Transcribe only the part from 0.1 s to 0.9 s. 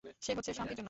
সে হচ্ছে শান্তির জন্য।